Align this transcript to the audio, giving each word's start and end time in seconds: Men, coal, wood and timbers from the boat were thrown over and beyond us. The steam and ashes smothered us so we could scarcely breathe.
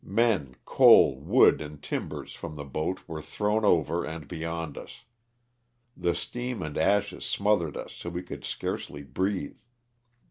Men, 0.03 0.55
coal, 0.65 1.19
wood 1.19 1.61
and 1.61 1.79
timbers 1.79 2.33
from 2.33 2.55
the 2.55 2.63
boat 2.65 3.01
were 3.07 3.21
thrown 3.21 3.63
over 3.63 4.03
and 4.03 4.27
beyond 4.27 4.75
us. 4.75 5.03
The 5.95 6.15
steam 6.15 6.63
and 6.63 6.75
ashes 6.75 7.23
smothered 7.23 7.77
us 7.77 7.93
so 7.93 8.09
we 8.09 8.23
could 8.23 8.43
scarcely 8.43 9.03
breathe. 9.03 9.57